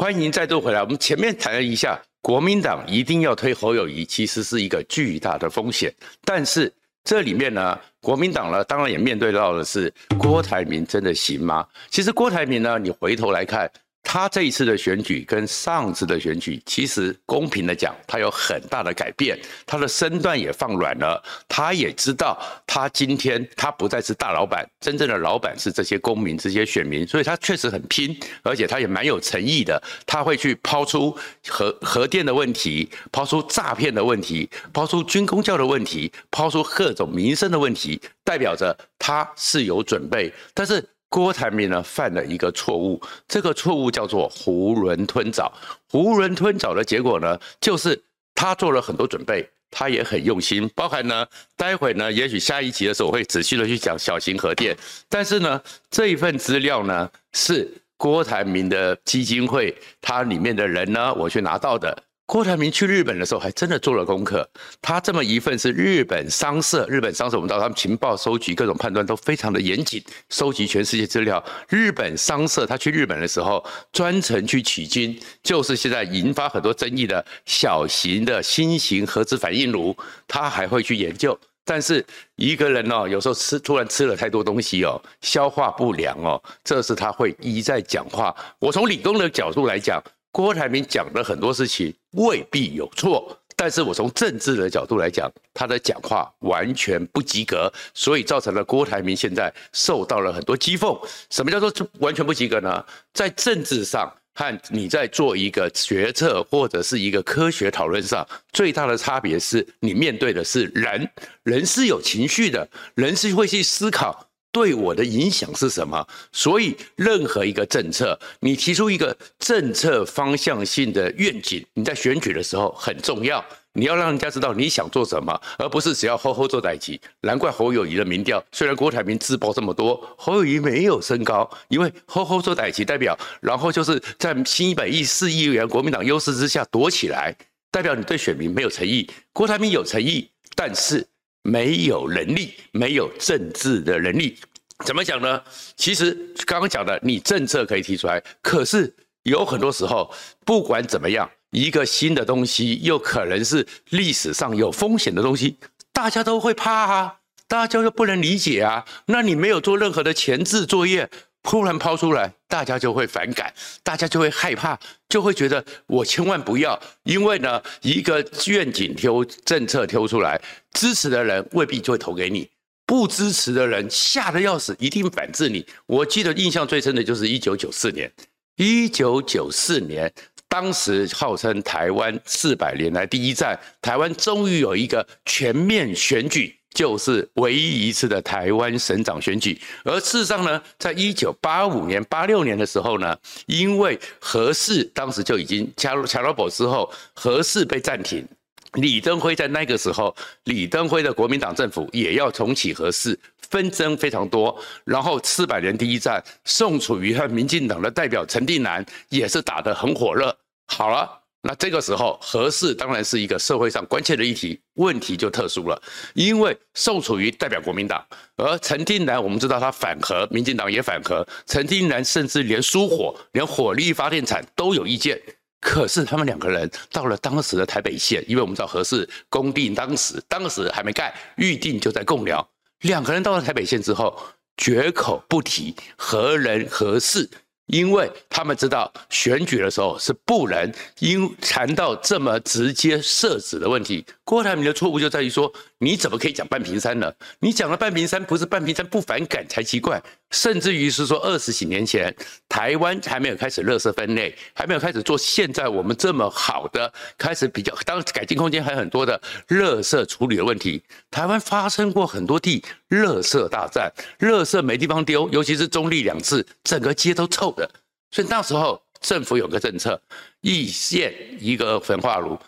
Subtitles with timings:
[0.00, 0.80] 欢迎再度回来。
[0.80, 5.94] 我们前面谈了一下，国民党一定要推侯友谊，其实是一个巨大的风险。
[6.24, 6.72] 但是
[7.04, 11.66] 这里面呢，国民党呢，当然也面对到的是郭台铭真的行吗？
[11.90, 13.70] 其实郭台铭呢，你回头来看。
[14.12, 21.22] 他这一次的选举跟上次的选举，其实公平的讲，他有很大的改变，他的身段也放软了。
[21.48, 22.36] 他也知道，
[22.66, 29.80] 他今天他不再是大老板，真正的老板是这些公民、这些选民，所以他确实很拼，而且他也蛮有诚意的。
[30.04, 31.16] 他会去抛出
[31.46, 40.84] 核核电的问题，抛出诈骗的问题，抛出军工教的问题，抛出各种民生的问题，代表着他是有准备，但是。
[41.10, 45.52] 郭台铭呢，犯了一个错误，这个错误叫做囫囵吞枣。
[45.90, 48.00] 囫囵吞枣的结果呢，就是
[48.34, 54.76] 他做了很多准备，他也很用心，包含呢，待会呢，也许下一集的时候我会仔细的去讲小型核电。
[55.08, 55.60] 但是呢，
[55.90, 62.04] 这一份资料呢，是郭台铭的基金会，他里面的人呢，我去拿到的。
[62.30, 64.48] 郭台铭去日本的时候，还真的做了功课。
[64.80, 71.44] 他这么一份是日本商社，日本商社我们知道他们情报收集、各种判断都非常的严谨，收集全世界资料。
[71.68, 79.96] 日本商社他去日本的时候，专程去取经，就是现在引发很多争议的小型的新型核子反应炉，
[80.28, 81.36] 他还会去研究。
[81.64, 88.32] 但是一个人哦，有时候吃突然吃了太多东西哦，消化不良哦，这是他会一再讲话。
[88.60, 90.00] 我从理工的角度来讲。
[90.32, 100.98] 郭台铭讲的很多事情未必有错，但是我从政治的角度来讲，他的讲话完全不及格，所以造成了郭台铭现在受到了很多讥讽。
[101.30, 102.84] 什么叫做完全不及格呢？
[103.12, 111.10] 在政治上和你在做一个决策或者是一个科学讨论上，最大的差别是你面对的是人，
[111.42, 114.29] 人是有情绪的，人是会去思考。
[114.52, 116.06] 对我的影响是什么？
[116.32, 123.44] 所以任何一个政策，你提出一个政策方向性的愿景，你在选举的时候很重要。
[123.72, 127.00] 你要让人家知道你想做什么，而不是只要吼吼做代志。
[127.20, 137.32] 难怪侯友谊的民调，虽然郭台铭自爆这么多，侯友谊没有升高，因为吼吼做代志代表，然后就是在新一百亿四亿元国民党优势之下躲起来，
[137.70, 139.08] 代表你对选民没有诚意。
[139.32, 141.06] 郭台铭有诚意，但是。
[141.42, 144.36] 没有能力，没有政治的能力，
[144.84, 145.42] 怎么讲呢？
[145.76, 146.12] 其实
[146.46, 150.12] 刚刚讲的，你政策可以提出来，可是有很多时候，
[150.44, 155.56] 不管怎么样，一个新的东西又可能是历史上有风险的东西，
[155.92, 157.16] 大家都会怕啊，
[157.48, 158.84] 大家就不能理解啊。
[159.06, 161.10] 那你没有做任何的前置作业。
[161.42, 163.52] 突然抛出来，大家就会反感，
[163.82, 164.78] 大家就会害怕，
[165.08, 170.40] 就会觉得我千万不要，因为呢，一个愿景挑政策挑出来，
[170.72, 172.48] 支持的人未必就会投给你，
[172.86, 175.66] 不支持的人吓得要死，一定反制你。
[175.86, 178.12] 我记得印象最深的就是一九九四年，
[178.56, 180.12] 一九九四年，
[180.46, 186.59] 当时号称台湾四百年来第一战，台湾终于有一个全面选举。
[186.72, 193.16] 就是唯一一次的台湾省长选举，而事实上呢，在一九八五年、八六年的时候呢，
[193.46, 198.26] 因为核四当时就已经加入乔劳堡之后，核四被暂停。
[198.74, 200.14] 李登辉在那个时候，
[200.44, 203.18] 李登辉的国民党政府也要重启核四，
[203.50, 204.56] 纷争非常多。
[204.84, 210.34] 然后四百年第一战，宋楚瑜和民进党的代表陈定南也是打得很火热。
[210.66, 211.19] 好了。
[211.42, 215.82] 那这个时候，核四当然是一个社会上关切的议题，问题就特殊了，
[216.14, 218.04] 因为宋楚瑜代表国民党，
[218.36, 225.18] 而陈定南我们知道他反核，民进党也反核，陈定南甚至连输火、连火力发电厂都有意见。
[225.60, 232.46] 可是他们两个人到了当时的台北县，因为我们知道核四工地当时当时还没盖，预定就在贡寮，
[232.80, 234.18] 两个人到了台北县之后，
[234.58, 237.28] 绝口不提核人核四。
[237.72, 244.04] 因为他们知道选举的时候是不能因谈到这么直接设置的问题。
[244.24, 247.10] 郭台铭的错误就在于说，你怎么可以讲半屏山呢？
[247.38, 250.00] 你讲了半屏山，不是半屏山不反感才奇怪。
[250.30, 252.14] 甚至于是说，二十几年前
[252.50, 259.18] 台湾还没有开始垃圾分类，还没有开始做现在我们这么好的，开始比较当改进空间还很多的
[259.48, 260.82] 垃圾处理的问题。
[261.10, 267.68] 台湾发生过很多地垃圾大战，垃圾没地方丢，尤其是中坜两次，整个街都臭的。
[268.10, 269.98] 所以那时候政府有个政策，
[270.42, 272.38] 一县一个焚化炉，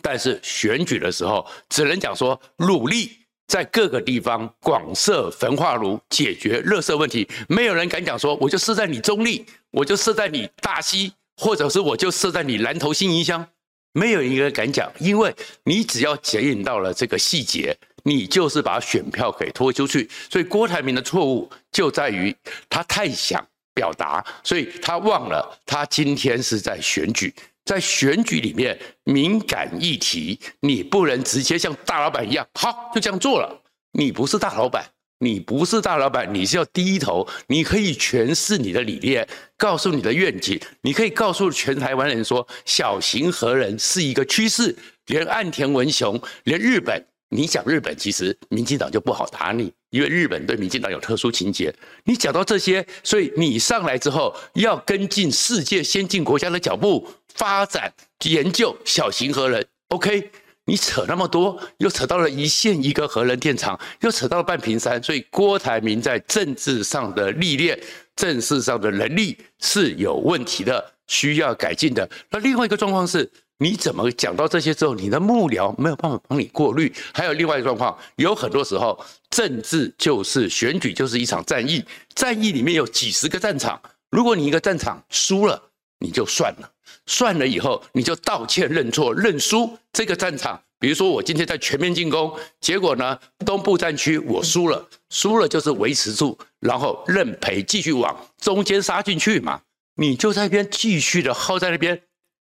[0.00, 3.10] 但是选举的时候只能讲说努力
[3.46, 7.28] 在各个地方广设焚化炉，解决垃圾问题。
[7.48, 13.46] 没有人敢讲说我就设在你中立，我就设在你大溪，或者是我就设在你南投新营乡，
[13.92, 15.34] 没有一个人敢讲，因为
[15.64, 20.08] 你只要检验到了这个细节，你就是把选票给拖出去。
[20.30, 22.34] 所以郭台铭的错误就在于
[22.70, 23.44] 他太想。
[23.74, 33.62] 表达，所以他忘了他今天是在选举，在选举里面敏感议题，你不能直接像大老板一样，好，就这样做了。
[33.92, 34.84] 你不是大老板，
[35.18, 37.28] 你不是大老板，你是要低头。
[37.46, 44.74] 你可以诠释你的理念，告诉你的愿景，你可以告诉全台湾人说，小型核能是一个趋势。
[45.06, 51.74] 连岸田文雄，连日本，你讲日本，其实民进党就不好打你，因为日本对民进党有特殊情节。
[52.04, 57.92] 你讲到这些，所以你上来之后要跟进世界先进国家的脚步，发展
[58.24, 60.30] 研究小型核能，OK。
[60.64, 67.76] 你扯那么多，又扯到了一线一个核能电厂，又扯到了半屏山，所以郭台铭在政治上的历练、
[68.14, 72.08] 政治上的能力是有问题的，需要改进的。
[72.30, 76.94] 那另外一个状况是，你怎么讲到这些之后，你的幕僚没有办法帮你过滤？
[77.12, 81.84] 还有另外一个状况，有很多时候政治就是选举，就是一场战役，
[82.14, 85.60] 战役里面有几十个战场，如果你一个战场输了，
[86.02, 86.70] 你就算了。
[87.06, 89.78] 算了以后，你就道歉认错认输。
[89.92, 99.62] 这个战场，比如说我今天在全面进攻，结果呢，东部战区我输了，输了就是维持住，然后认赔，继续往中间杀进去嘛。
[99.96, 102.00] 你就在那边继续的耗在那边，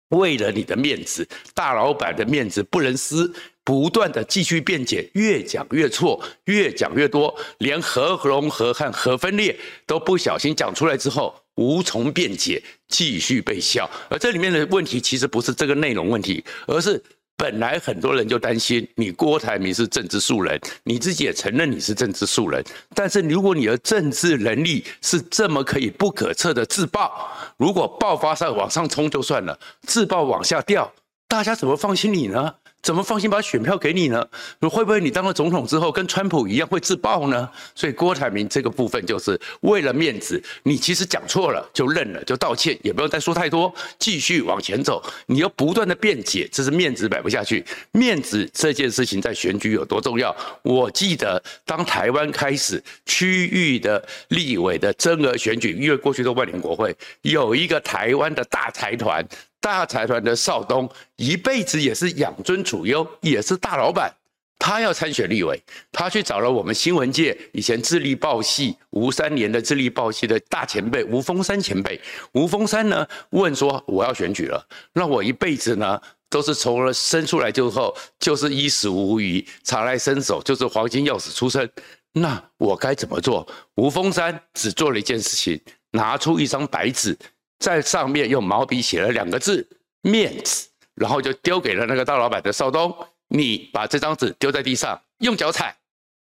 [0.09, 3.33] 为了你的面子，大老板的面子不能撕，
[3.67, 9.53] 不断的继续辩解，越讲越错，越讲越多，连核融合和核分裂
[9.85, 11.35] 都不小心讲出来之后。
[11.55, 13.89] 无从辩解，继续被笑。
[14.09, 17.03] 而这里面的问题其实不是这个内容问题，而是
[17.35, 22.63] 本来很多人就担心你郭台铭是政治素人，你自己也承认你是政治素人。
[22.95, 30.93] 但是如果你的政治能力是这么可以不可测的自爆，如果爆发上往上冲就算了，自爆往下掉，
[31.27, 32.53] 大家怎么放心你呢？
[32.81, 34.25] 怎么放心把选票给你呢？
[34.61, 37.49] 会不会你当了总统之后跟川普一样会自爆呢？
[37.75, 45.03] 所以郭台铭这个部分就是为了面子，你其实讲错了就认了，就道歉，也不用再说太多，继续往前走。
[45.25, 47.65] 你要不断的辩解，这是面子摆不下去。
[47.91, 50.33] 面子这件事情在选举有多重要？
[50.61, 59.27] 我记得当台湾开始区域的立委的增额选举，因为过去都万年国会，有一个台湾的大财团。
[59.67, 64.09] 大财团的少东一辈子也是养尊处优，也是大老板。
[64.57, 65.61] 他要参选立委，
[65.91, 71.99] 他去找了我们新闻界以前智力报系吴三连的智力报系的大前辈吴峰山前辈。
[72.31, 75.99] 吴峰山呢问说：“我要选举了，那我一辈子呢
[76.29, 81.69] 都是从了生出来之后就是衣食无虞，茶来伸手就是黄金钥匙出身，
[82.13, 85.59] 那我该怎么做？”吴峰山只做了一件事情，
[85.91, 87.17] 拿出一张白纸。
[87.59, 89.67] 在上面用毛笔写了两个字
[90.01, 92.95] “面子”，然后就丢给了那个大老板的少东。
[93.29, 95.75] 你把这张纸丢在地上，用脚踩，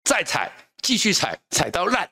[0.04, 0.52] 再踩，
[0.82, 2.10] 继续踩，踩到烂。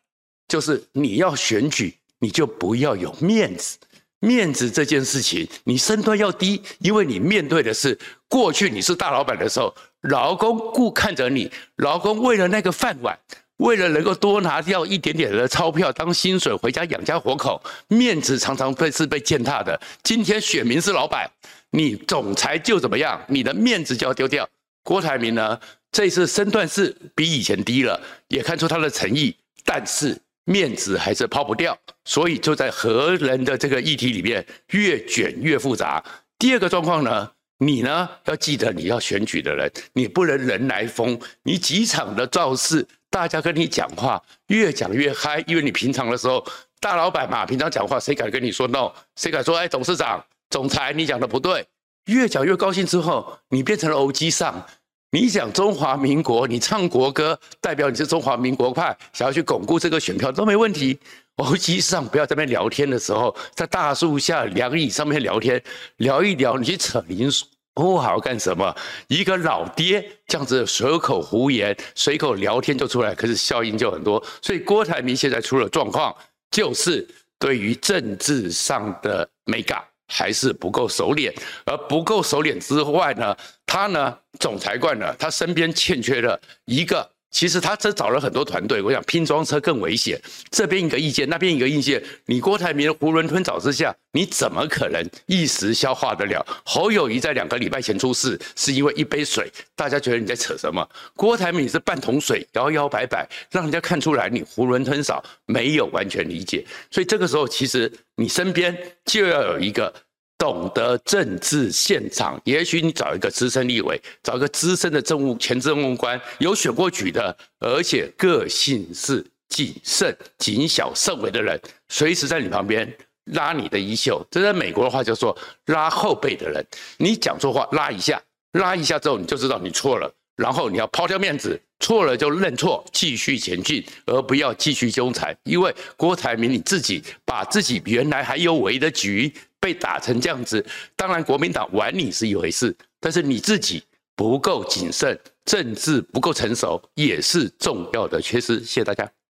[0.47, 3.77] 就是你要选举，你就不要有面子。
[4.19, 7.97] 面子这件事情，你身段要低，因为你面对的是
[8.27, 13.17] 过去你是大老板的时候，劳工顾看着你，劳工为了那个饭碗。
[13.61, 19.79] 为了能够多拿掉一点点的钞票当薪水回家养家活口，面子常常被是被践踏的。
[20.03, 21.29] 今天选民是老板，
[21.69, 24.47] 你总裁就怎么样，你的面子就要丢掉。
[24.83, 25.59] 郭台铭呢，
[25.91, 36.03] 这次身段是比以前低了，也看出他的诚意，但是面子还是抛不掉，所以就在核能的这个议题里面越卷越复杂。
[36.39, 37.29] 第二个状况呢，
[37.63, 42.85] 你呢要记得你要选举的人，你不能人来疯，你几场的造势。
[43.07, 46.43] 大家跟你讲话越讲越嗨，因为你平常的时候
[46.79, 48.91] 大老板嘛，平常讲话谁敢跟你说 no？
[49.15, 51.63] 谁敢说哎，董事长、总裁你讲的不对？
[52.05, 54.65] 越讲越高兴之后，你变成了欧吉桑。
[55.11, 60.97] 你讲中华民国，你唱国歌，代表你是中华民国派，想要去巩固这个选票都没问题。
[61.41, 65.61] 欧吉桑不要在那边聊天的时候，在大树下凉椅上面聊天，
[65.97, 67.45] 聊一聊，你去扯铃薯。
[67.73, 68.75] 不好干什么？
[69.07, 74.23] 一个老爹这样子随口胡言、随口聊天就出来，可是效应就很多。
[74.41, 76.15] 所以郭台铭现在出了状况，
[76.51, 77.07] 就是
[77.39, 81.33] 对于政治上的美感还是不够熟练，
[81.65, 87.09] 而不够熟练之外呢，他呢总裁惯了，他身边欠缺了一个。
[87.31, 90.21] 其实他这找了很多团队，我想拼装车更危险。
[90.51, 96.45] 这边一个意见，那边一个意见，你郭台铭囫囵吞枣之下，你怎么可能一时消化得了？
[96.65, 100.87] 侯友谊在两个礼拜前出事，是因为一杯水，大家觉得你在扯什么？
[101.15, 106.65] 郭台铭是半桶水，摇摇摆摆，让人家看出来你囫囵吞枣，没有完全理解。
[106.91, 109.93] 所以这个时候，其实你身边就要有一个。
[110.41, 122.91] 懂得政治现场，也许你找一个资深立委，找一个资深的政务前政务官，有选过举的，而且个性是谨慎、谨小慎微的人，随时在你旁边
[123.25, 124.19] 拉你的衣袖。
[124.31, 126.65] 这在美国的话叫做拉后背的人。
[126.97, 128.19] 你讲错话，拉一下，
[128.53, 135.35] 拉一下之后你就知道你错了，然后你要抛掉面子，错了就认错，继续前进，而不要继续纠缠。
[135.43, 143.83] 因为郭台铭你自己把自己原来还有为的局被打成这样子，当然国民党玩你是一回事，但是你自己
[144.15, 145.19] 不够谨慎。
[145.43, 148.59] 政治不够成熟也是重要的缺失。
[148.59, 149.11] 谢谢大家。